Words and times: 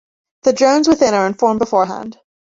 The 0.41 0.53
drones 0.53 0.87
within 0.87 1.13
are 1.13 1.27
informed 1.27 1.59
beforehand. 1.59 2.17